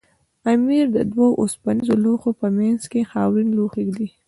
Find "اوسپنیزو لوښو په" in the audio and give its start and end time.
1.41-2.47